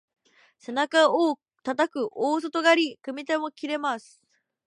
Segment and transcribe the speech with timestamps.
[0.57, 4.19] 背中をたたく大外刈り、組み手も切れます。